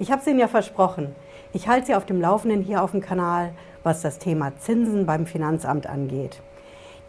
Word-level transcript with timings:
Ich 0.00 0.10
habe 0.10 0.20
es 0.20 0.26
Ihnen 0.26 0.40
ja 0.40 0.48
versprochen. 0.48 1.14
Ich 1.52 1.68
halte 1.68 1.86
Sie 1.86 1.94
auf 1.94 2.04
dem 2.04 2.20
Laufenden 2.20 2.62
hier 2.62 2.82
auf 2.82 2.90
dem 2.90 3.00
Kanal, 3.00 3.52
was 3.84 4.02
das 4.02 4.18
Thema 4.18 4.56
Zinsen 4.58 5.06
beim 5.06 5.24
Finanzamt 5.24 5.86
angeht. 5.86 6.40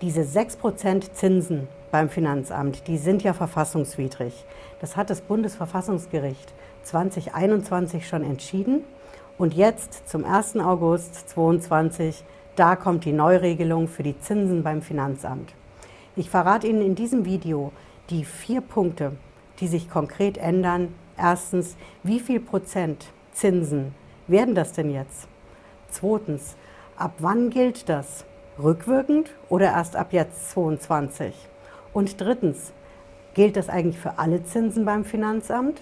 Diese 0.02 0.22
6% 0.22 1.14
Zinsen 1.14 1.68
beim 1.90 2.10
Finanzamt, 2.10 2.88
die 2.88 2.98
sind 2.98 3.24
ja 3.24 3.34
verfassungswidrig. 3.34 4.46
Das 4.82 4.96
hat 4.96 5.10
das 5.10 5.22
Bundesverfassungsgericht 5.22 6.54
2021 6.84 8.08
schon 8.08 8.24
entschieden. 8.24 8.84
Und 9.40 9.56
jetzt 9.56 10.08
zum 10.08 10.24
1. 10.24 10.58
August 10.58 11.30
2022, 11.30 12.24
da 12.56 12.76
kommt 12.76 13.04
die 13.04 13.14
Neuregelung 13.14 13.88
für 13.88 14.04
die 14.04 14.20
Zinsen 14.20 14.62
beim 14.62 14.84
Finanzamt. 14.84 15.54
Ich 16.16 16.30
verrate 16.30 16.68
Ihnen 16.68 16.82
in 16.82 16.94
diesem 16.94 17.26
Video 17.26 17.72
die 18.12 18.26
vier 18.26 18.62
Punkte, 18.62 19.14
die 19.60 19.68
sich 19.68 19.90
konkret 19.90 20.38
ändern. 20.38 20.94
Erstens, 21.18 21.78
wie 22.04 22.20
viel 22.20 22.40
Prozent 22.40 23.06
Zinsen 23.32 23.96
werden 24.28 24.56
das 24.56 24.74
denn 24.74 24.90
jetzt? 24.90 25.28
Zweitens, 25.90 26.56
ab 26.98 27.14
wann 27.20 27.50
gilt 27.50 27.88
das? 27.90 28.26
Rückwirkend 28.62 29.32
oder 29.50 29.68
erst 29.68 29.96
ab 29.96 30.12
jetzt 30.12 30.52
22? 30.52 31.34
Und 31.94 32.20
drittens, 32.20 32.74
gilt 33.34 33.58
das 33.58 33.70
eigentlich 33.70 34.00
für 34.00 34.18
alle 34.18 34.44
Zinsen 34.44 34.86
beim 34.86 35.06
Finanzamt? 35.06 35.82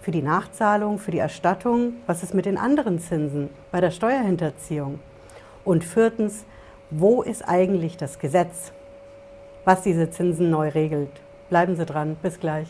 Für 0.00 0.10
die 0.10 0.22
Nachzahlung, 0.22 0.98
für 0.98 1.12
die 1.12 1.18
Erstattung? 1.18 1.94
Was 2.06 2.22
ist 2.22 2.34
mit 2.34 2.44
den 2.44 2.58
anderen 2.58 2.98
Zinsen 2.98 3.50
bei 3.70 3.80
der 3.80 3.92
Steuerhinterziehung? 3.92 4.98
Und 5.64 5.84
viertens, 5.84 6.44
wo 6.90 7.22
ist 7.22 7.48
eigentlich 7.48 7.96
das 7.96 8.18
Gesetz, 8.18 8.72
was 9.64 9.82
diese 9.82 10.10
Zinsen 10.10 10.50
neu 10.50 10.68
regelt? 10.68 11.20
Bleiben 11.50 11.76
Sie 11.76 11.86
dran, 11.86 12.16
bis 12.20 12.40
gleich. 12.40 12.68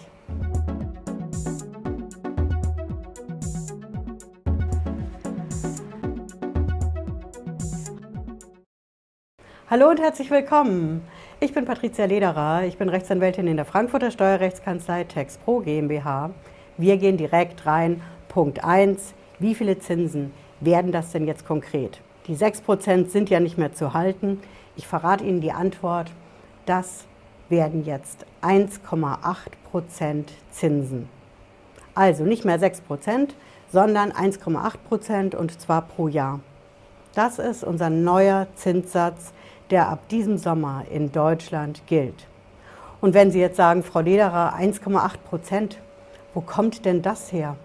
Hallo 9.72 9.88
und 9.88 10.02
herzlich 10.02 10.30
willkommen. 10.30 11.00
Ich 11.40 11.54
bin 11.54 11.64
Patricia 11.64 12.04
Lederer, 12.04 12.64
ich 12.64 12.76
bin 12.76 12.90
Rechtsanwältin 12.90 13.46
in 13.46 13.56
der 13.56 13.64
Frankfurter 13.64 14.10
Steuerrechtskanzlei 14.10 15.04
TexPro 15.04 15.60
GmbH. 15.60 16.28
Wir 16.76 16.98
gehen 16.98 17.16
direkt 17.16 17.64
rein. 17.64 18.02
Punkt 18.28 18.62
1. 18.62 19.14
Wie 19.38 19.54
viele 19.54 19.78
Zinsen 19.78 20.34
werden 20.60 20.92
das 20.92 21.12
denn 21.12 21.26
jetzt 21.26 21.46
konkret? 21.46 22.02
Die 22.26 22.36
6% 22.36 23.08
sind 23.08 23.30
ja 23.30 23.40
nicht 23.40 23.56
mehr 23.56 23.72
zu 23.72 23.94
halten. 23.94 24.42
Ich 24.76 24.86
verrate 24.86 25.24
Ihnen 25.24 25.40
die 25.40 25.52
Antwort. 25.52 26.12
Das 26.66 27.06
werden 27.48 27.82
jetzt 27.86 28.26
1,8% 28.42 30.24
Zinsen. 30.50 31.08
Also 31.94 32.24
nicht 32.24 32.44
mehr 32.44 32.60
6%, 32.60 33.30
sondern 33.72 34.12
1,8% 34.12 35.34
und 35.34 35.58
zwar 35.58 35.80
pro 35.80 36.08
Jahr. 36.08 36.40
Das 37.14 37.38
ist 37.38 37.64
unser 37.64 37.90
neuer 37.90 38.48
Zinssatz, 38.54 39.32
der 39.72 39.88
ab 39.88 40.08
diesem 40.08 40.38
Sommer 40.38 40.84
in 40.92 41.10
Deutschland 41.10 41.82
gilt. 41.86 42.26
Und 43.00 43.14
wenn 43.14 43.32
Sie 43.32 43.40
jetzt 43.40 43.56
sagen, 43.56 43.82
Frau 43.82 44.00
Lederer, 44.00 44.54
1,8% 44.56 45.76
wo 46.34 46.40
kommt 46.40 46.84
denn 46.84 47.02
das 47.02 47.32
her? 47.32 47.56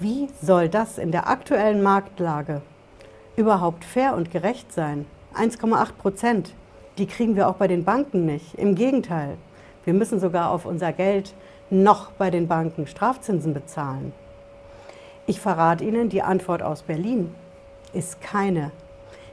Wie 0.00 0.28
soll 0.42 0.68
das 0.68 0.98
in 0.98 1.12
der 1.12 1.28
aktuellen 1.28 1.82
Marktlage 1.82 2.62
überhaupt 3.36 3.84
fair 3.84 4.14
und 4.14 4.30
gerecht 4.30 4.72
sein? 4.72 5.06
1,8 5.34 5.92
Prozent, 5.92 6.54
die 6.98 7.06
kriegen 7.06 7.36
wir 7.36 7.48
auch 7.48 7.54
bei 7.54 7.68
den 7.68 7.84
Banken 7.84 8.26
nicht. 8.26 8.54
Im 8.54 8.74
Gegenteil, 8.74 9.36
wir 9.84 9.94
müssen 9.94 10.18
sogar 10.18 10.50
auf 10.50 10.66
unser 10.66 10.92
Geld 10.92 11.34
noch 11.70 12.10
bei 12.12 12.30
den 12.30 12.48
Banken 12.48 12.86
Strafzinsen 12.86 13.54
bezahlen. 13.54 14.12
Ich 15.26 15.40
verrate 15.40 15.84
Ihnen, 15.84 16.08
die 16.08 16.22
Antwort 16.22 16.62
aus 16.62 16.82
Berlin 16.82 17.34
ist 17.92 18.20
keine. 18.20 18.72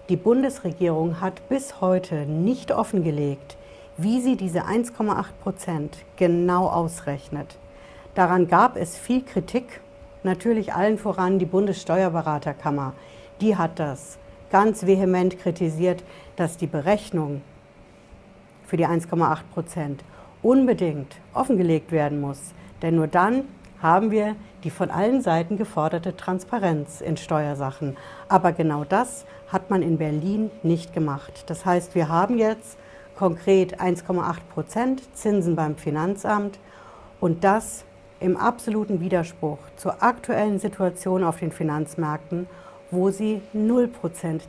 Die 0.10 0.18
Bundesregierung 0.18 1.22
hat 1.22 1.48
bis 1.48 1.80
heute 1.80 2.26
nicht 2.26 2.74
offengelegt, 2.74 3.56
wie 3.96 4.20
sie 4.20 4.36
diese 4.36 4.66
1,8 4.66 5.28
Prozent 5.42 5.98
genau 6.18 6.68
ausrechnet. 6.68 7.58
Daran 8.14 8.50
gab 8.50 8.76
es 8.76 8.98
viel 8.98 9.22
Kritik, 9.24 9.80
natürlich 10.24 10.74
allen 10.74 10.98
voran 10.98 11.40
die 11.40 11.46
Bundessteuerberaterkammer, 11.46 12.92
die 13.40 13.56
hat 13.56 13.80
das 13.80 14.18
ganz 14.52 14.86
vehement 14.86 15.40
kritisiert, 15.40 16.04
dass 16.36 16.58
die 16.58 16.68
Berechnung 16.68 17.42
für 18.66 18.76
die 18.76 18.86
1,8 18.86 19.38
Prozent 19.54 20.04
unbedingt 20.42 21.16
offengelegt 21.34 21.94
werden 21.94 22.20
muss. 22.20 22.54
Denn 22.82 22.98
nur 22.98 23.08
dann 23.08 23.46
haben 23.82 24.12
wir 24.12 24.36
die 24.64 24.70
von 24.70 24.90
allen 24.90 25.22
Seiten 25.22 25.58
geforderte 25.58 26.16
Transparenz 26.16 27.02
in 27.02 27.18
Steuersachen. 27.18 27.98
Aber 28.28 28.52
genau 28.52 28.84
das 28.84 29.26
hat 29.48 29.70
man 29.70 29.82
in 29.82 29.98
Berlin 29.98 30.52
nicht 30.64 30.94
gemacht. 30.94 31.44
Das 31.48 31.66
heißt, 31.66 31.96
wir 31.96 32.10
haben 32.10 32.38
jetzt 32.38 32.78
konkret 33.16 33.80
1,8 33.80 34.36
Prozent 34.54 35.02
Zinsen 35.16 35.56
beim 35.56 35.76
Finanzamt 35.76 36.60
und 37.20 37.44
das 37.44 37.86
im 38.20 38.38
absoluten 38.38 39.00
Widerspruch 39.02 39.60
zur 39.76 40.02
aktuellen 40.02 40.60
Situation 40.60 41.24
auf 41.24 41.40
den 41.40 41.52
Finanzmärkten 41.52 42.48
wo 42.94 43.10
sie 43.10 43.42
0% 43.56 43.90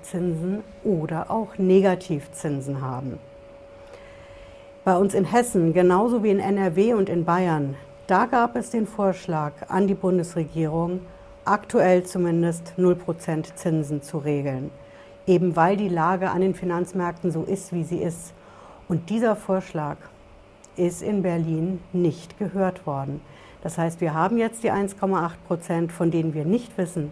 Zinsen 0.03 0.62
oder 0.84 1.30
auch 1.30 1.56
Negativzinsen 1.56 2.82
haben. 2.82 3.19
Bei 4.84 4.97
uns 4.97 5.14
in 5.14 5.24
Hessen, 5.24 5.72
genauso 5.72 6.22
wie 6.22 6.30
in 6.30 6.41
NRW 6.41 6.92
und 6.92 7.08
in 7.08 7.24
Bayern, 7.24 7.76
da 8.06 8.26
gab 8.26 8.54
es 8.56 8.69
den 8.69 8.87
Vorschlag 8.87 9.53
an 9.69 9.87
die 9.87 9.94
Bundesregierung, 9.94 11.00
aktuell 11.47 12.04
zumindest 12.04 12.75
0% 12.76 13.54
Zinsen 13.54 14.03
zu 14.03 14.19
regeln, 14.19 14.70
eben 15.26 15.56
weil 15.56 15.76
die 15.76 15.88
Lage 15.88 16.31
an 16.31 16.42
den 16.42 16.54
Finanzmärkten 16.54 17.31
so 17.31 17.44
ist, 17.44 17.72
wie 17.72 17.84
sie 17.84 18.03
ist. 18.03 18.34
Und 18.88 19.09
dieser 19.09 19.37
Vorschlag 19.37 19.97
ist 20.76 21.03
in 21.03 21.22
Berlin 21.22 21.81
nicht 21.94 22.38
gehört 22.38 22.87
worden. 22.87 23.22
Das 23.62 23.78
heißt, 23.78 24.03
wir 24.03 24.12
haben 24.12 24.36
jetzt 24.36 24.62
die 24.62 24.71
1,8 24.71 25.31
Prozent, 25.47 25.91
von 25.91 26.10
denen 26.10 26.34
wir 26.34 26.44
nicht 26.44 26.76
wissen, 26.76 27.10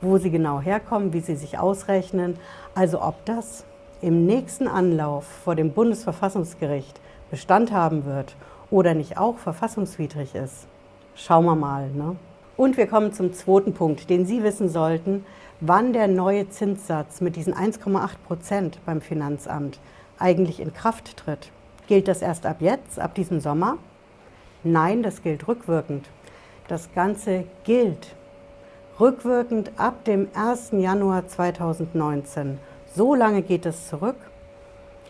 wo 0.00 0.18
sie 0.18 0.32
genau 0.32 0.60
herkommen, 0.60 1.12
wie 1.12 1.20
sie 1.20 1.36
sich 1.36 1.58
ausrechnen. 1.58 2.36
Also 2.74 3.00
ob 3.00 3.24
das 3.26 3.64
im 4.00 4.26
nächsten 4.26 4.66
Anlauf 4.66 5.24
vor 5.24 5.54
dem 5.54 5.70
Bundesverfassungsgericht 5.72 7.00
Bestand 7.30 7.70
haben 7.70 8.04
wird 8.04 8.34
oder 8.72 8.94
nicht 8.94 9.18
auch 9.18 9.38
verfassungswidrig 9.38 10.34
ist. 10.34 10.66
Schauen 11.14 11.44
wir 11.44 11.54
mal. 11.54 11.90
Ne? 11.90 12.16
Und 12.56 12.76
wir 12.76 12.86
kommen 12.86 13.12
zum 13.12 13.32
zweiten 13.34 13.74
Punkt, 13.74 14.10
den 14.10 14.26
Sie 14.26 14.42
wissen 14.42 14.68
sollten, 14.68 15.24
wann 15.60 15.92
der 15.92 16.08
neue 16.08 16.48
Zinssatz 16.48 17.20
mit 17.20 17.36
diesen 17.36 17.54
1,8 17.54 18.08
Prozent 18.26 18.78
beim 18.84 19.00
Finanzamt 19.00 19.78
eigentlich 20.18 20.58
in 20.58 20.72
Kraft 20.72 21.16
tritt. 21.16 21.50
Gilt 21.86 22.08
das 22.08 22.22
erst 22.22 22.46
ab 22.46 22.56
jetzt, 22.60 22.98
ab 22.98 23.14
diesem 23.14 23.40
Sommer? 23.40 23.76
Nein, 24.64 25.02
das 25.02 25.22
gilt 25.22 25.46
rückwirkend. 25.46 26.08
Das 26.68 26.92
Ganze 26.94 27.44
gilt 27.64 28.14
rückwirkend 28.98 29.72
ab 29.76 30.04
dem 30.04 30.28
1. 30.34 30.70
Januar 30.72 31.26
2019. 31.26 32.58
So 32.94 33.14
lange 33.14 33.42
geht 33.42 33.66
es 33.66 33.88
zurück. 33.88 34.16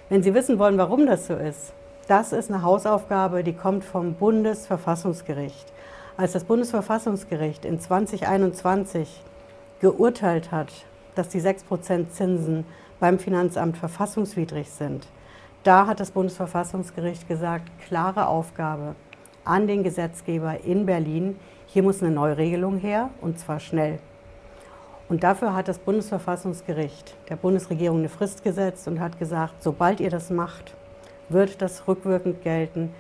Wenn 0.08 0.22
Sie 0.22 0.34
wissen 0.34 0.58
wollen, 0.58 0.78
warum 0.78 1.06
das 1.06 1.26
so 1.26 1.34
ist, 1.34 1.72
das 2.08 2.32
ist 2.32 2.50
eine 2.50 2.62
Hausaufgabe, 2.62 3.44
die 3.44 3.52
kommt 3.52 3.84
vom 3.84 4.14
Bundesverfassungsgericht. 4.14 5.72
Als 6.16 6.32
das 6.32 6.44
Bundesverfassungsgericht 6.44 7.64
in 7.64 7.80
2021 7.80 9.22
geurteilt 9.80 10.50
hat, 10.50 10.72
dass 11.14 11.28
die 11.28 11.40
6% 11.40 12.08
Zinsen 12.10 12.66
beim 13.00 13.18
Finanzamt 13.18 13.76
verfassungswidrig 13.76 14.70
sind, 14.70 15.06
da 15.62 15.86
hat 15.86 16.00
das 16.00 16.10
Bundesverfassungsgericht 16.10 17.28
gesagt, 17.28 17.70
klare 17.86 18.26
Aufgabe 18.26 18.96
an 19.44 19.66
den 19.66 19.84
Gesetzgeber 19.84 20.64
in 20.64 20.86
Berlin, 20.86 21.38
hier 21.66 21.82
muss 21.82 22.02
eine 22.02 22.12
Neuregelung 22.12 22.78
her 22.78 23.10
und 23.20 23.38
zwar 23.38 23.60
schnell. 23.60 23.98
Und 25.08 25.24
dafür 25.24 25.54
hat 25.54 25.68
das 25.68 25.78
Bundesverfassungsgericht 25.78 27.14
der 27.28 27.36
Bundesregierung 27.36 27.98
eine 27.98 28.08
Frist 28.08 28.42
gesetzt 28.42 28.88
und 28.88 28.98
hat 28.98 29.18
gesagt, 29.18 29.62
sobald 29.62 30.00
ihr 30.00 30.10
das 30.10 30.30
macht, 30.30 30.74
wird 31.28 31.62
das 31.62 31.86
rückwirkend 31.88 32.42
gelten 32.42 32.92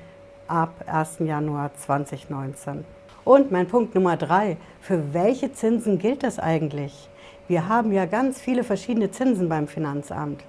ab 0.48 0.72
1. 0.86 1.18
Januar 1.20 1.70
2019. 1.74 2.84
Und 3.24 3.52
mein 3.52 3.68
Punkt 3.68 3.94
Nummer 3.94 4.16
drei, 4.16 4.56
für 4.80 5.14
welche 5.14 5.52
Zinsen 5.52 5.98
gilt 5.98 6.22
das 6.22 6.38
eigentlich? 6.38 7.08
Wir 7.48 7.68
haben 7.68 7.92
ja 7.92 8.06
ganz 8.06 8.40
viele 8.40 8.64
verschiedene 8.64 9.10
Zinsen 9.10 9.48
beim 9.48 9.68
Finanzamt. 9.68 10.42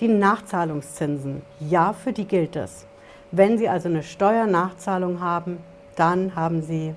Die 0.00 0.08
Nachzahlungszinsen, 0.08 1.42
ja, 1.60 1.92
für 1.92 2.12
die 2.12 2.26
gilt 2.26 2.56
es. 2.56 2.86
Wenn 3.30 3.58
Sie 3.58 3.68
also 3.68 3.88
eine 3.88 4.02
Steuernachzahlung 4.02 5.20
haben, 5.20 5.58
dann 5.96 6.34
haben 6.34 6.62
Sie 6.62 6.94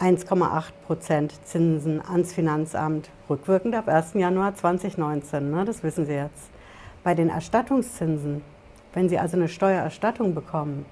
1,8 0.00 0.64
Prozent 0.86 1.46
Zinsen 1.46 2.02
ans 2.06 2.32
Finanzamt, 2.32 3.08
rückwirkend 3.30 3.74
ab 3.74 3.88
1. 3.88 4.14
Januar 4.14 4.54
2019. 4.54 5.50
Ne? 5.50 5.64
Das 5.64 5.82
wissen 5.82 6.04
Sie 6.04 6.14
jetzt. 6.14 6.50
Bei 7.02 7.14
den 7.14 7.28
Erstattungszinsen, 7.28 8.42
wenn 8.92 9.08
Sie 9.08 9.18
also 9.18 9.36
eine 9.36 9.48
Steuererstattung 9.48 10.34
bekommen, 10.34 10.86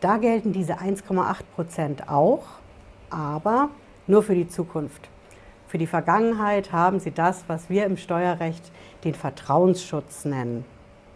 da 0.00 0.16
gelten 0.16 0.52
diese 0.52 0.78
1,8 0.78 1.36
Prozent 1.54 2.08
auch, 2.08 2.44
aber 3.10 3.70
nur 4.06 4.22
für 4.22 4.34
die 4.34 4.48
Zukunft. 4.48 5.08
Für 5.66 5.76
die 5.78 5.86
Vergangenheit 5.86 6.72
haben 6.72 6.98
sie 6.98 7.10
das, 7.10 7.44
was 7.46 7.68
wir 7.68 7.84
im 7.84 7.96
Steuerrecht 7.96 8.72
den 9.04 9.14
Vertrauensschutz 9.14 10.24
nennen. 10.24 10.64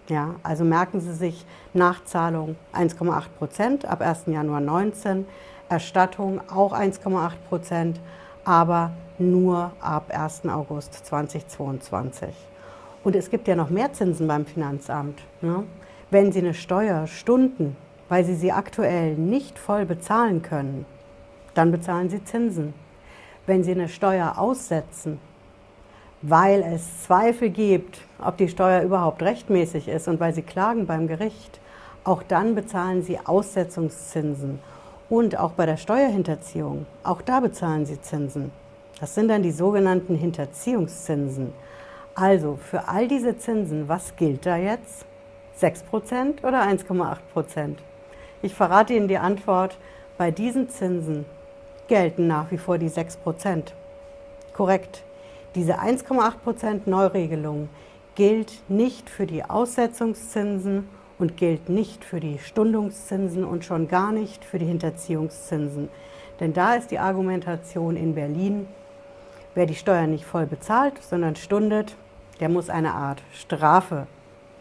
Ja, 0.08 0.34
also 0.42 0.64
merken 0.64 1.00
Sie 1.00 1.14
sich 1.14 1.46
Nachzahlung 1.72 2.56
1,8 2.74 3.28
Prozent 3.38 3.84
ab 3.86 4.02
1. 4.02 4.24
Januar 4.26 4.60
19, 4.60 5.26
Erstattung 5.68 6.40
auch 6.50 6.74
1,8 6.74 7.30
Prozent, 7.48 8.00
aber 8.44 8.90
nur 9.18 9.70
ab 9.80 10.10
1. 10.12 10.46
August 10.48 11.06
2022. 11.06 12.28
Und 13.04 13.16
es 13.16 13.30
gibt 13.30 13.48
ja 13.48 13.56
noch 13.56 13.70
mehr 13.70 13.92
Zinsen 13.92 14.28
beim 14.28 14.44
Finanzamt. 14.44 15.20
Ne? 15.40 15.64
Wenn 16.12 16.30
Sie 16.30 16.40
eine 16.40 16.52
Steuer 16.52 17.06
stunden, 17.06 17.74
weil 18.10 18.22
Sie 18.26 18.34
sie 18.34 18.52
aktuell 18.52 19.14
nicht 19.14 19.58
voll 19.58 19.86
bezahlen 19.86 20.42
können, 20.42 20.84
dann 21.54 21.72
bezahlen 21.72 22.10
Sie 22.10 22.22
Zinsen. 22.22 22.74
Wenn 23.46 23.64
Sie 23.64 23.70
eine 23.70 23.88
Steuer 23.88 24.34
aussetzen, 24.36 25.18
weil 26.20 26.60
es 26.60 27.04
Zweifel 27.04 27.48
gibt, 27.48 28.02
ob 28.22 28.36
die 28.36 28.50
Steuer 28.50 28.82
überhaupt 28.82 29.22
rechtmäßig 29.22 29.88
ist 29.88 30.06
und 30.06 30.20
weil 30.20 30.34
Sie 30.34 30.42
klagen 30.42 30.84
beim 30.84 31.06
Gericht, 31.06 31.60
auch 32.04 32.22
dann 32.22 32.54
bezahlen 32.54 33.00
Sie 33.00 33.18
Aussetzungszinsen. 33.18 34.58
Und 35.08 35.38
auch 35.38 35.52
bei 35.52 35.64
der 35.64 35.78
Steuerhinterziehung, 35.78 36.84
auch 37.04 37.22
da 37.22 37.40
bezahlen 37.40 37.86
Sie 37.86 37.98
Zinsen. 38.02 38.52
Das 39.00 39.14
sind 39.14 39.28
dann 39.28 39.42
die 39.42 39.50
sogenannten 39.50 40.16
Hinterziehungszinsen. 40.16 41.54
Also 42.14 42.58
für 42.62 42.86
all 42.86 43.08
diese 43.08 43.38
Zinsen, 43.38 43.88
was 43.88 44.14
gilt 44.14 44.44
da 44.44 44.58
jetzt? 44.58 45.06
6% 45.60 46.44
oder 46.44 46.62
1,8%? 46.62 47.76
Ich 48.42 48.54
verrate 48.54 48.94
Ihnen 48.94 49.08
die 49.08 49.18
Antwort. 49.18 49.78
Bei 50.18 50.30
diesen 50.30 50.68
Zinsen 50.68 51.24
gelten 51.88 52.26
nach 52.26 52.50
wie 52.50 52.58
vor 52.58 52.78
die 52.78 52.90
6%. 52.90 53.72
Korrekt. 54.52 55.02
Diese 55.54 55.80
1,8% 55.80 56.82
Neuregelung 56.86 57.68
gilt 58.14 58.62
nicht 58.68 59.10
für 59.10 59.26
die 59.26 59.44
Aussetzungszinsen 59.44 60.88
und 61.18 61.36
gilt 61.36 61.68
nicht 61.68 62.04
für 62.04 62.20
die 62.20 62.38
Stundungszinsen 62.38 63.44
und 63.44 63.64
schon 63.64 63.88
gar 63.88 64.12
nicht 64.12 64.44
für 64.44 64.58
die 64.58 64.66
Hinterziehungszinsen. 64.66 65.88
Denn 66.40 66.52
da 66.52 66.74
ist 66.74 66.90
die 66.90 66.98
Argumentation 66.98 67.96
in 67.96 68.14
Berlin, 68.14 68.66
wer 69.54 69.66
die 69.66 69.74
Steuern 69.74 70.10
nicht 70.10 70.24
voll 70.24 70.46
bezahlt, 70.46 70.94
sondern 71.02 71.36
stundet, 71.36 71.94
der 72.40 72.48
muss 72.48 72.70
eine 72.70 72.94
Art 72.94 73.22
Strafe 73.32 74.06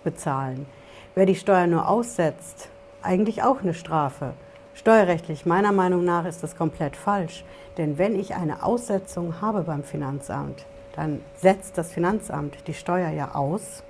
bezahlen. 0.04 0.66
Wer 1.14 1.26
die 1.26 1.36
Steuer 1.36 1.68
nur 1.68 1.90
aussetzt, 1.90 2.70
eigentlich 3.02 3.44
auch 3.44 3.62
eine 3.62 3.74
Strafe. 3.74 4.32
Steuerrechtlich 4.74 5.46
meiner 5.46 5.74
Meinung 5.74 6.06
nach 6.06 6.26
ist 6.26 6.42
das 6.42 6.56
komplett 6.56 6.96
falsch. 6.96 7.44
Denn 7.78 7.98
wenn 7.98 8.18
ich 8.18 8.36
eine 8.36 8.64
Aussetzung 8.64 9.42
habe 9.42 9.64
beim 9.64 9.84
Finanzamt, 9.84 10.66
dann 10.96 11.20
setzt 11.36 11.78
das 11.78 11.92
Finanzamt 11.92 12.66
die 12.66 12.74
Steuer 12.74 13.10
ja 13.10 13.36
aus, 13.36 13.84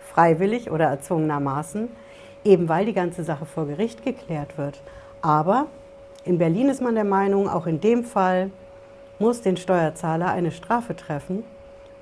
freiwillig 0.00 0.70
oder 0.70 0.84
erzwungenermaßen, 0.88 1.88
eben 2.44 2.68
weil 2.68 2.84
die 2.84 2.92
ganze 2.92 3.24
Sache 3.24 3.46
vor 3.46 3.66
Gericht 3.66 4.04
geklärt 4.04 4.58
wird. 4.58 4.82
Aber 5.22 5.68
in 6.24 6.36
Berlin 6.36 6.68
ist 6.68 6.82
man 6.82 6.94
der 6.94 7.04
Meinung, 7.04 7.48
auch 7.48 7.66
in 7.66 7.80
dem 7.80 8.04
Fall 8.04 8.50
muss 9.18 9.40
den 9.40 9.56
Steuerzahler 9.56 10.30
eine 10.30 10.50
Strafe 10.50 10.94
treffen 10.94 11.44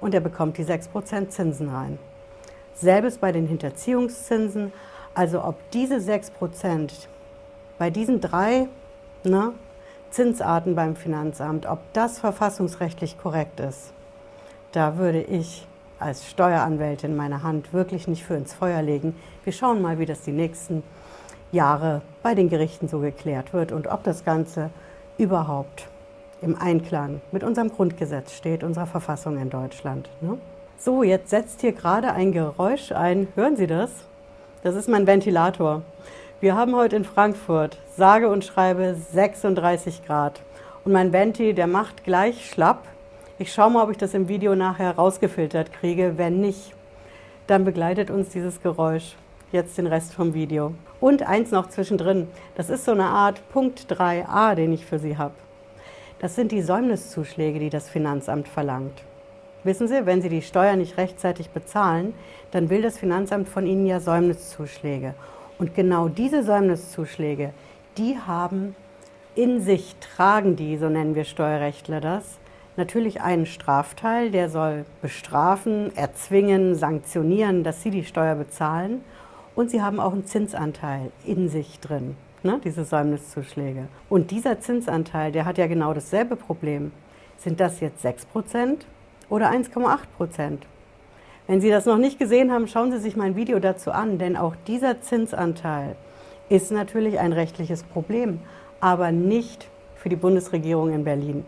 und 0.01 0.13
er 0.13 0.21
bekommt 0.21 0.59
die 0.59 0.65
6% 0.65 1.29
Zinsen 1.29 1.69
rein. 1.69 2.01
Selbes 2.81 3.19
bei 3.19 3.31
den 3.33 3.47
Hinterziehungszinsen, 3.47 4.73
also 5.15 5.45
ob 5.45 5.57
diese 5.71 5.97
6% 5.97 6.91
bei 7.79 7.91
diesen 7.91 8.21
drei 8.21 8.69
ne, 9.25 9.53
Zinsarten 10.11 10.75
beim 10.75 10.97
Finanzamt, 10.97 11.67
ob 11.67 11.81
das 11.93 12.19
verfassungsrechtlich 12.19 13.19
korrekt 13.19 13.61
ist, 13.61 13.93
da 14.73 14.97
würde 14.97 15.23
ich 15.23 15.67
als 15.99 16.29
Steueranwältin 16.29 17.15
meine 17.17 17.43
Hand 17.43 17.73
wirklich 17.73 18.09
nicht 18.09 18.25
für 18.25 18.35
ins 18.35 18.55
Feuer 18.55 18.81
legen. 18.81 19.15
Wir 19.45 19.53
schauen 19.53 19.83
mal, 19.83 19.99
wie 19.99 20.07
das 20.07 20.23
die 20.23 20.33
nächsten 20.33 20.83
Jahre 21.53 22.01
bei 22.23 22.35
den 22.35 22.49
Gerichten 22.49 22.89
so 22.89 23.01
geklärt 23.01 23.53
wird 23.53 23.73
und 23.73 23.89
ob 23.89 24.05
das 24.05 24.25
Ganze 24.25 24.71
überhaupt 25.19 25.87
im 26.41 26.57
Einklang 26.57 27.21
mit 27.33 27.45
unserem 27.45 27.71
Grundgesetz 27.71 28.33
steht, 28.33 28.65
unserer 28.65 28.87
Verfassung 28.87 29.39
in 29.39 29.51
Deutschland. 29.51 30.09
Ne? 30.23 30.39
So, 30.83 31.03
jetzt 31.03 31.29
setzt 31.29 31.61
hier 31.61 31.73
gerade 31.73 32.15
ein 32.15 32.33
Geräusch 32.33 32.91
ein. 32.93 33.29
Hören 33.35 33.55
Sie 33.55 33.67
das? 33.67 33.91
Das 34.63 34.75
ist 34.75 34.89
mein 34.89 35.07
Ventilator. 35.07 35.83
Wir 36.41 36.57
haben 36.57 36.75
heute 36.75 36.97
in 36.97 37.05
Frankfurt 37.05 37.77
sage 37.99 38.31
und 38.31 38.47
schreibe 38.47 38.97
36 39.13 40.07
Grad. 40.07 40.41
Und 40.87 40.93
mein 40.93 41.13
Venti, 41.13 41.53
der 41.53 41.67
macht 41.67 42.03
gleich 42.03 42.49
schlapp. 42.49 42.85
Ich 43.39 43.53
schaue 43.53 43.73
mal, 43.73 43.85
ob 43.85 43.91
ich 43.91 43.99
das 43.99 44.15
im 44.15 44.29
Video 44.29 44.55
nachher 44.55 44.97
rausgefiltert 44.97 45.71
kriege. 45.71 46.15
Wenn 46.17 46.41
nicht, 46.41 46.73
dann 47.47 47.67
begleitet 47.67 48.11
uns 48.11 48.31
dieses 48.31 48.63
Geräusch 48.63 49.17
jetzt 49.53 49.77
den 49.77 49.87
Rest 49.87 50.15
vom 50.15 50.33
Video. 50.33 50.73
Und 50.99 51.23
eins 51.25 51.51
noch 51.51 51.69
zwischendrin. 51.69 52.27
Das 52.55 52.71
ist 52.71 52.87
so 52.87 52.93
eine 52.93 53.05
Art 53.05 53.47
Punkt 53.51 53.93
3a, 53.93 54.55
den 54.55 54.73
ich 54.73 54.87
für 54.87 54.99
Sie 54.99 55.19
habe. 55.19 55.35
Das 56.21 56.37
sind 56.37 56.53
die 56.53 56.63
Säumniszuschläge, 56.63 57.59
die 57.59 57.69
das 57.69 57.91
Finanzamt 57.91 58.49
verlangt. 58.49 59.03
Wissen 59.65 59.89
Sie, 59.89 60.07
wenn 60.07 60.23
Sie 60.23 60.29
die 60.29 60.43
Steuer 60.43 60.77
nicht 60.77 60.97
rechtzeitig 60.97 61.51
bezahlen, 61.51 62.15
dann 62.51 62.71
will 62.71 62.83
das 62.83 62.99
Finanzamt 62.99 63.49
von 63.49 63.67
Ihnen 63.67 63.87
ja 63.87 64.01
Säumniszuschläge. 64.01 65.15
Und 65.59 65.75
genau 65.75 66.09
diese 66.09 66.43
Säumniszuschläge, 66.43 67.53
die 67.99 68.19
haben 68.19 68.75
in 69.35 69.61
sich, 69.61 69.97
tragen 70.01 70.57
die, 70.57 70.77
so 70.77 70.89
nennen 70.89 71.15
wir 71.15 71.25
Steuerrechtler 71.25 72.01
das, 72.01 72.39
natürlich 72.77 73.21
einen 73.21 73.47
Strafteil, 73.47 74.31
der 74.31 74.49
soll 74.49 74.85
bestrafen, 75.03 75.95
erzwingen, 75.97 76.75
sanktionieren, 76.75 77.63
dass 77.65 77.83
Sie 77.83 77.91
die 77.91 78.05
Steuer 78.05 78.35
bezahlen. 78.35 79.05
Und 79.55 79.71
sie 79.71 79.83
haben 79.83 80.01
auch 80.01 80.13
einen 80.13 80.27
Zinsanteil 80.27 81.11
in 81.25 81.49
sich 81.49 81.81
drin 81.81 82.17
ne, 82.43 82.61
diese 82.63 82.85
Säumniszuschläge. 82.85 83.89
Und 84.09 84.31
dieser 84.31 84.61
Zinsanteil, 84.61 85.33
der 85.33 85.45
hat 85.45 85.59
ja 85.59 85.67
genau 85.67 85.93
dasselbe 85.93 86.37
Problem. 86.37 86.93
Sind 87.39 87.61
das 87.61 87.81
jetzt 87.81 88.05
6% 88.05 88.79
oder 89.31 89.51
1,8%? 89.51 90.59
Wenn 91.47 91.61
Sie 91.63 91.71
das 91.71 91.87
noch 91.87 91.97
nicht 91.97 92.19
gesehen 92.19 92.53
haben, 92.53 92.69
schauen 92.69 92.93
Sie 92.93 92.99
sich 92.99 93.17
mein 93.17 93.37
Video 93.37 93.59
dazu 93.59 93.91
an, 93.91 94.19
denn 94.19 94.37
auch 94.37 94.55
dieser 94.67 95.01
Zinsanteil 95.01 95.97
ist 96.51 96.71
natürlich 96.71 97.19
ein 97.19 97.33
rechtliches 97.33 97.83
Problem, 97.83 98.41
aber 98.81 99.13
nicht 99.13 99.69
für 99.97 100.11
die 100.11 100.17
Bundesregierung 100.17 100.93
in 100.93 101.05
Berlin. 101.05 101.47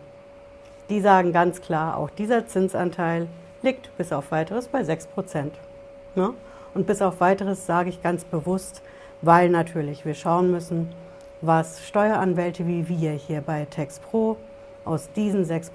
Die 0.89 1.01
sagen 1.01 1.33
ganz 1.33 1.61
klar, 1.61 1.99
auch 1.99 2.09
dieser 2.09 2.47
Zinsanteil 2.47 3.29
liegt 3.61 3.95
bis 3.99 4.13
auf 4.13 4.31
weiteres 4.31 4.69
bei 4.69 4.81
6% 4.81 5.51
Ne? 6.15 6.35
Und 6.75 6.87
bis 6.87 7.03
auf 7.03 7.21
weiteres 7.21 7.67
sage 7.67 7.89
ich 7.91 8.03
ganz 8.03 8.25
bewusst, 8.25 8.83
weil 9.21 9.49
natürlich 9.49 10.05
wir 10.05 10.15
schauen 10.15 10.51
müssen, 10.51 10.91
was 11.41 11.87
Steueranwälte 11.87 12.67
wie 12.67 12.89
wir 12.89 13.13
hier 13.13 13.41
bei 13.41 13.67
TextPro 13.67 14.37
aus 14.85 15.11
diesen 15.13 15.45
6% 15.45 15.71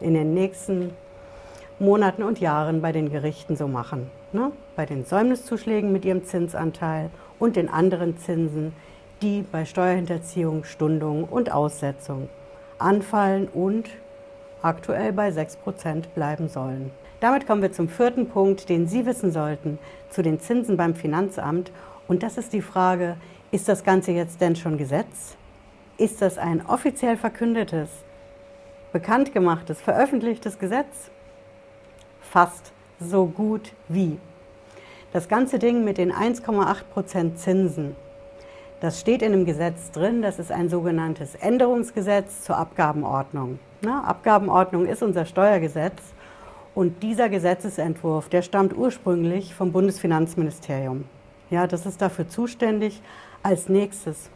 in 0.00 0.14
den 0.14 0.34
nächsten 0.34 0.92
Monaten 1.78 2.22
und 2.22 2.40
Jahren 2.40 2.82
bei 2.82 2.92
den 2.92 3.10
Gerichten 3.10 3.56
so 3.56 3.68
machen. 3.68 4.10
Ne? 4.32 4.52
Bei 4.76 4.86
den 4.86 5.04
Säumniszuschlägen 5.04 5.92
mit 5.92 6.04
ihrem 6.04 6.24
Zinsanteil 6.24 7.10
und 7.38 7.56
den 7.56 7.68
anderen 7.68 8.18
Zinsen, 8.18 8.74
die 9.22 9.44
bei 9.50 9.64
Steuerhinterziehung, 9.64 10.64
Stundung 10.64 11.24
und 11.24 11.52
Aussetzung 11.52 12.28
anfallen 12.78 13.48
und 13.48 13.88
aktuell 14.62 15.12
bei 15.12 15.28
6% 15.28 16.08
bleiben 16.14 16.48
sollen. 16.48 16.90
Damit 17.20 17.46
kommen 17.46 17.62
wir 17.62 17.72
zum 17.72 17.88
vierten 17.88 18.28
Punkt, 18.28 18.68
den 18.68 18.88
Sie 18.88 19.04
wissen 19.04 19.32
sollten, 19.32 19.78
zu 20.08 20.22
den 20.22 20.40
Zinsen 20.40 20.76
beim 20.76 20.94
Finanzamt 20.94 21.70
und 22.08 22.22
das 22.22 22.38
ist 22.38 22.52
die 22.52 22.62
Frage, 22.62 23.16
ist 23.52 23.68
das 23.68 23.84
Ganze 23.84 24.12
jetzt 24.12 24.40
denn 24.40 24.56
schon 24.56 24.78
Gesetz? 24.78 25.36
Ist 25.98 26.22
das 26.22 26.38
ein 26.38 26.64
offiziell 26.66 27.16
verkündetes, 27.16 27.90
bekannt 28.92 29.32
gemachtes, 29.32 29.80
veröffentlichtes 29.80 30.58
Gesetz? 30.58 31.10
Fast 32.20 32.72
so 32.98 33.26
gut 33.26 33.72
wie. 33.88 34.18
Das 35.12 35.28
ganze 35.28 35.58
Ding 35.58 35.84
mit 35.84 35.98
den 35.98 36.12
1,8% 36.12 37.34
Zinsen, 37.34 37.96
das 38.80 38.98
steht 38.98 39.20
in 39.20 39.32
dem 39.32 39.44
Gesetz 39.44 39.90
drin, 39.90 40.22
das 40.22 40.38
ist 40.38 40.50
ein 40.50 40.68
sogenanntes 40.68 41.34
Änderungsgesetz 41.34 42.44
zur 42.44 42.56
Abgabenordnung. 42.56 43.58
Na, 43.82 44.04
Abgabenordnung 44.04 44.86
ist 44.86 45.02
unser 45.02 45.26
Steuergesetz 45.26 46.00
und 46.74 47.02
dieser 47.02 47.28
Gesetzesentwurf, 47.28 48.28
der 48.28 48.42
stammt 48.42 48.76
ursprünglich 48.76 49.54
vom 49.54 49.72
Bundesfinanzministerium. 49.72 51.04
Ja, 51.50 51.66
das 51.66 51.84
ist 51.84 52.00
dafür 52.00 52.28
zuständig. 52.28 53.02
Als 53.42 53.68
nächstes 53.68 54.30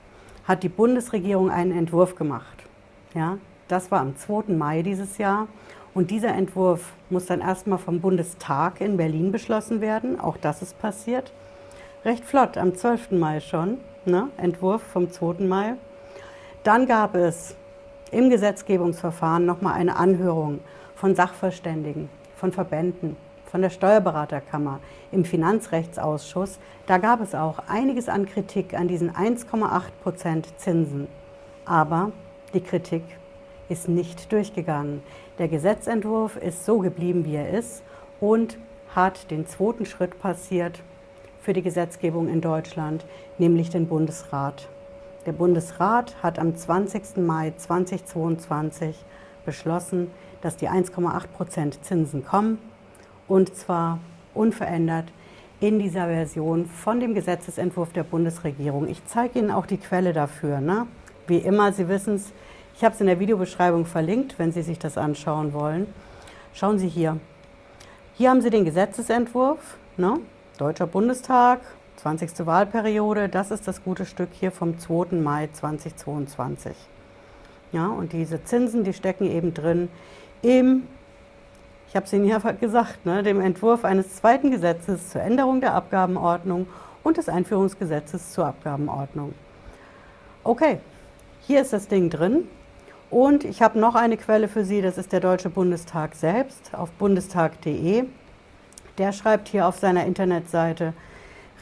hat 0.44 0.62
die 0.62 0.68
Bundesregierung 0.68 1.50
einen 1.50 1.72
Entwurf 1.72 2.16
gemacht. 2.16 2.64
Ja, 3.14 3.38
das 3.68 3.90
war 3.90 4.00
am 4.00 4.16
2. 4.16 4.52
Mai 4.52 4.82
dieses 4.82 5.18
Jahr. 5.18 5.48
Und 5.94 6.10
dieser 6.10 6.34
Entwurf 6.34 6.92
muss 7.08 7.26
dann 7.26 7.40
erstmal 7.40 7.78
vom 7.78 8.00
Bundestag 8.00 8.80
in 8.80 8.96
Berlin 8.96 9.30
beschlossen 9.30 9.80
werden. 9.80 10.18
Auch 10.18 10.36
das 10.36 10.60
ist 10.60 10.78
passiert. 10.80 11.32
Recht 12.04 12.24
flott, 12.24 12.58
am 12.58 12.74
12. 12.74 13.12
Mai 13.12 13.40
schon. 13.40 13.78
Ne? 14.04 14.28
Entwurf 14.36 14.82
vom 14.82 15.10
2. 15.10 15.44
Mai. 15.44 15.74
Dann 16.64 16.86
gab 16.86 17.14
es 17.14 17.54
im 18.10 18.28
Gesetzgebungsverfahren 18.28 19.46
nochmal 19.46 19.74
eine 19.74 19.96
Anhörung 19.96 20.60
von 20.96 21.14
Sachverständigen, 21.14 22.08
von 22.36 22.52
Verbänden, 22.52 23.16
von 23.50 23.62
der 23.62 23.70
Steuerberaterkammer, 23.70 24.80
im 25.12 25.24
Finanzrechtsausschuss. 25.24 26.58
Da 26.86 26.98
gab 26.98 27.20
es 27.20 27.34
auch 27.34 27.60
einiges 27.68 28.08
an 28.08 28.26
Kritik 28.26 28.74
an 28.74 28.88
diesen 28.88 29.12
1,8 29.12 29.82
Prozent 30.02 30.48
Zinsen. 30.58 31.06
Aber 31.64 32.10
die 32.52 32.60
Kritik 32.60 33.02
ist 33.68 33.88
nicht 33.88 34.32
durchgegangen. 34.32 35.02
Der 35.38 35.48
Gesetzentwurf 35.48 36.36
ist 36.36 36.64
so 36.64 36.78
geblieben, 36.78 37.24
wie 37.24 37.36
er 37.36 37.50
ist 37.50 37.82
und 38.20 38.58
hat 38.94 39.30
den 39.30 39.46
zweiten 39.46 39.86
Schritt 39.86 40.18
passiert 40.20 40.82
für 41.40 41.52
die 41.52 41.62
Gesetzgebung 41.62 42.28
in 42.28 42.40
Deutschland, 42.40 43.04
nämlich 43.38 43.70
den 43.70 43.86
Bundesrat. 43.86 44.68
Der 45.26 45.32
Bundesrat 45.32 46.22
hat 46.22 46.38
am 46.38 46.54
20. 46.54 47.16
Mai 47.16 47.52
2022 47.56 49.04
beschlossen, 49.44 50.10
dass 50.42 50.56
die 50.56 50.68
1,8 50.68 51.26
Prozent 51.28 51.84
Zinsen 51.84 52.24
kommen 52.24 52.58
und 53.28 53.54
zwar 53.54 53.98
unverändert 54.34 55.06
in 55.60 55.78
dieser 55.78 56.06
Version 56.06 56.66
von 56.66 57.00
dem 57.00 57.14
Gesetzesentwurf 57.14 57.92
der 57.92 58.02
Bundesregierung. 58.04 58.88
Ich 58.88 59.04
zeige 59.06 59.38
Ihnen 59.38 59.50
auch 59.50 59.66
die 59.66 59.78
Quelle 59.78 60.12
dafür. 60.12 60.60
Ne? 60.60 60.86
Wie 61.26 61.38
immer, 61.38 61.72
Sie 61.72 61.88
wissen 61.88 62.16
es, 62.16 62.32
ich 62.76 62.84
habe 62.84 62.94
es 62.94 63.00
in 63.00 63.06
der 63.06 63.20
Videobeschreibung 63.20 63.86
verlinkt, 63.86 64.38
wenn 64.38 64.52
Sie 64.52 64.62
sich 64.62 64.78
das 64.78 64.98
anschauen 64.98 65.52
wollen. 65.52 65.86
Schauen 66.54 66.78
Sie 66.78 66.88
hier. 66.88 67.18
Hier 68.14 68.30
haben 68.30 68.40
Sie 68.40 68.50
den 68.50 68.64
Gesetzesentwurf, 68.64 69.76
ne? 69.96 70.18
Deutscher 70.58 70.86
Bundestag, 70.86 71.60
20. 71.96 72.46
Wahlperiode. 72.46 73.28
Das 73.28 73.50
ist 73.50 73.66
das 73.66 73.82
gute 73.82 74.06
Stück 74.06 74.28
hier 74.32 74.50
vom 74.50 74.78
2. 74.78 75.16
Mai 75.16 75.48
2022. 75.52 76.76
Ja, 77.72 77.88
und 77.88 78.12
diese 78.12 78.42
Zinsen, 78.44 78.84
die 78.84 78.92
stecken 78.92 79.30
eben 79.30 79.54
drin 79.54 79.88
im, 80.42 80.86
ich 81.88 81.96
habe 81.96 82.06
es 82.06 82.12
Ihnen 82.12 82.26
ja 82.26 82.38
gesagt, 82.60 83.06
ne, 83.06 83.22
dem 83.22 83.40
Entwurf 83.40 83.84
eines 83.84 84.16
zweiten 84.16 84.50
Gesetzes 84.50 85.10
zur 85.10 85.22
Änderung 85.22 85.60
der 85.60 85.74
Abgabenordnung 85.74 86.66
und 87.02 87.16
des 87.18 87.28
Einführungsgesetzes 87.28 88.32
zur 88.32 88.46
Abgabenordnung. 88.46 89.34
Okay, 90.42 90.78
hier 91.46 91.62
ist 91.62 91.72
das 91.72 91.88
Ding 91.88 92.10
drin. 92.10 92.48
Und 93.10 93.44
ich 93.44 93.62
habe 93.62 93.78
noch 93.78 93.94
eine 93.94 94.16
Quelle 94.16 94.48
für 94.48 94.64
Sie, 94.64 94.80
das 94.82 94.98
ist 94.98 95.12
der 95.12 95.20
Deutsche 95.20 95.50
Bundestag 95.50 96.14
selbst 96.14 96.74
auf 96.74 96.90
bundestag.de. 96.92 98.04
Der 98.98 99.12
schreibt 99.12 99.48
hier 99.48 99.66
auf 99.66 99.78
seiner 99.78 100.04
Internetseite, 100.04 100.94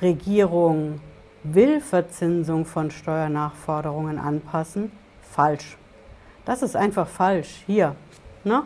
Regierung 0.00 1.00
will 1.44 1.80
Verzinsung 1.80 2.64
von 2.64 2.90
Steuernachforderungen 2.90 4.18
anpassen. 4.18 4.92
Falsch. 5.20 5.76
Das 6.44 6.62
ist 6.62 6.76
einfach 6.76 7.08
falsch. 7.08 7.62
Hier. 7.66 7.96
Ne? 8.44 8.62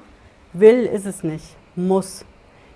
Will 0.52 0.85
ist 0.85 1.06
es 1.06 1.23
nicht. 1.23 1.56
Muss. 1.75 2.25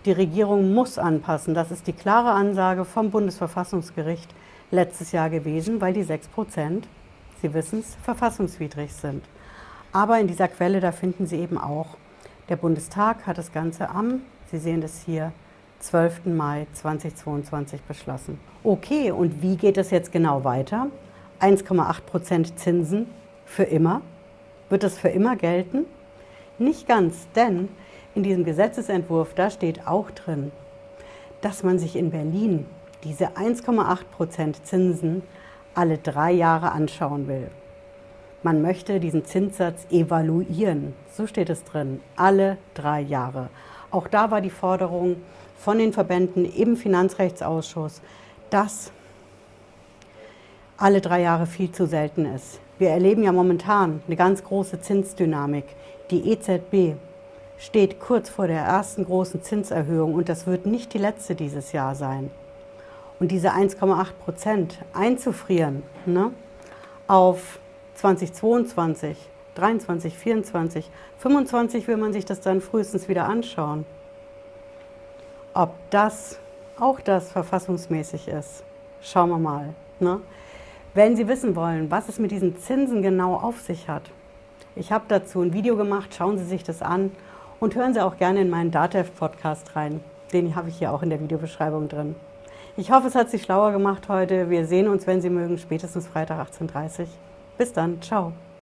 Die 0.05 0.13
Regierung 0.13 0.73
muss 0.73 0.99
anpassen. 0.99 1.55
Das 1.55 1.71
ist 1.71 1.87
die 1.87 1.93
klare 1.93 2.31
Ansage 2.31 2.85
vom 2.85 3.11
Bundesverfassungsgericht 3.11 4.35
letztes 4.71 5.13
Jahr 5.13 5.29
gewesen, 5.31 5.81
weil 5.81 5.93
die 5.93 6.03
6 6.03 6.29
Prozent, 6.29 6.89
Sie 7.43 7.53
wissen 7.53 7.81
es, 7.81 7.97
verfassungswidrig 8.03 8.93
sind. 8.93 9.25
Aber 9.93 10.21
in 10.21 10.29
dieser 10.29 10.49
Quelle, 10.49 10.81
da 10.81 10.93
finden 10.93 11.27
Sie 11.27 11.37
eben 11.37 11.59
auch, 11.59 11.97
der 12.49 12.57
Bundestag 12.57 13.27
hat 13.27 13.39
das 13.39 13.53
Ganze 13.53 13.91
am, 13.91 14.23
Sie 14.51 14.59
sehen 14.59 14.81
das 14.81 15.03
hier, 15.05 15.33
12. 15.81 16.27
Mai 16.27 16.67
2022 16.75 17.83
beschlossen. 17.83 18.39
Okay, 18.63 19.11
und 19.11 19.43
wie 19.43 19.57
geht 19.57 19.79
es 19.79 19.91
jetzt 19.91 20.13
genau 20.13 20.45
weiter? 20.45 20.89
1,8 21.41 22.03
Prozent 22.03 22.59
Zinsen 22.59 23.07
für 23.47 23.63
immer? 23.65 24.03
Wird 24.69 24.83
das 24.83 24.99
für 24.99 25.09
immer 25.09 25.37
gelten? 25.37 25.87
Nicht 26.59 26.87
ganz, 26.87 27.27
denn 27.35 27.69
in 28.15 28.23
diesem 28.23 28.45
Gesetzesentwurf, 28.45 29.35
da 29.35 29.51
steht 29.51 29.87
auch 29.87 30.11
drin, 30.11 30.53
dass 31.41 31.63
man 31.63 31.79
sich 31.79 31.97
in 31.97 32.11
Berlin 32.11 32.67
diese 33.03 33.29
1,8 33.29 33.99
Prozent 34.15 34.67
Zinsen 34.67 35.23
alle 35.75 35.99
drei 35.99 36.33
Jahre 36.33 36.73
anschauen 36.73 37.27
will. 37.27 37.49
Man 38.43 38.63
möchte 38.63 39.01
diesen 39.01 39.27
Zinssatz 39.27 39.87
evaluieren. 39.91 40.95
So 41.13 41.27
steht 41.27 41.51
es 41.51 41.63
drin. 41.65 42.01
Alle 42.17 42.57
drei 42.73 43.01
Jahre. 43.01 43.51
Auch 43.91 44.09
da 44.09 44.31
war 44.31 44.41
die 44.41 44.51
Forderung 44.51 45.17
von 45.59 45.79
den 45.79 45.93
Verbänden 45.93 46.47
im 46.47 46.77
Finanzrechtsausschuss, 46.77 48.01
dass 48.49 48.93
alle 50.79 51.03
drei 51.03 51.21
Jahre 51.21 51.47
viel 51.47 51.71
zu 51.71 51.87
selten 51.87 52.25
ist. 52.25 52.61
Wir 52.79 52.89
erleben 52.89 53.23
ja 53.23 53.33
momentan 53.33 54.01
eine 54.07 54.17
ganz 54.17 54.43
große 54.43 54.81
Zinsdynamik. 54.81 55.67
Die 56.11 56.31
EZB 56.31 56.97
steht 57.59 58.01
kurz 58.01 58.31
vor 58.31 58.47
der 58.47 58.63
ersten 58.63 59.05
großen 59.05 59.43
Zinserhöhung 59.43 60.15
und 60.15 60.31
das 60.31 60.47
wird 60.47 60.65
nicht 60.65 60.95
die 60.95 60.99
letzte 60.99 61.35
dieses 61.35 61.73
Jahr 61.73 61.95
sein. 61.95 62.31
Und 63.19 63.31
diese 63.33 63.53
1,8 63.53 64.07
Prozent 64.25 64.79
einzufrieren 64.95 65.83
ne, 66.07 66.31
auf 67.07 67.61
2022, 67.95 69.17
23, 69.55 70.17
24, 70.17 70.91
25 71.19 71.89
will 71.89 71.97
man 71.97 72.13
sich 72.13 72.25
das 72.25 72.41
dann 72.41 72.61
frühestens 72.61 73.09
wieder 73.09 73.29
anschauen. 73.29 73.85
Ob 75.53 75.75
das 75.91 76.39
auch 76.79 77.01
das 77.01 77.31
verfassungsmäßig 77.33 78.29
ist, 78.29 78.63
schauen 79.03 79.31
wir 79.31 79.39
mal. 79.39 79.75
Ne? 79.99 80.21
Wenn 80.95 81.17
Sie 81.17 81.29
wissen 81.29 81.55
wollen, 81.57 81.91
was 81.91 82.09
es 82.09 82.19
mit 82.19 82.31
diesen 82.31 82.59
Zinsen 82.59 83.03
genau 83.03 83.35
auf 83.35 83.61
sich 83.61 83.89
hat, 83.89 84.03
ich 84.77 84.93
habe 84.93 85.05
dazu 85.09 85.43
ein 85.43 85.53
Video 85.53 85.77
gemacht, 85.77 86.15
schauen 86.15 86.39
Sie 86.39 86.45
sich 86.45 86.63
das 86.63 86.81
an 86.81 87.11
und 87.59 87.75
hören 87.75 87.93
Sie 87.93 88.01
auch 88.01 88.17
gerne 88.17 88.41
in 88.41 88.51
meinen 88.51 88.71
DATEV-Podcast 88.71 89.77
rein. 89.77 90.01
Den 90.33 90.55
habe 90.55 90.69
ich 90.69 90.79
hier 90.79 90.93
auch 90.93 91.03
in 91.03 91.11
der 91.11 91.21
Videobeschreibung 91.21 91.89
drin. 91.89 92.15
Ich 92.77 92.91
hoffe, 92.91 93.09
es 93.09 93.15
hat 93.15 93.31
Sie 93.31 93.39
schlauer 93.39 93.73
gemacht 93.73 94.09
heute. 94.09 94.49
Wir 94.49 94.65
sehen 94.67 94.89
uns, 94.89 95.07
wenn 95.07 95.21
Sie 95.21 95.31
mögen, 95.31 95.59
spätestens 95.59 96.07
Freitag 96.07 96.49
18.30 96.49 97.01
Uhr. 97.01 97.07
Bis 97.61 97.75
dann, 97.75 98.01
ciao. 98.01 98.33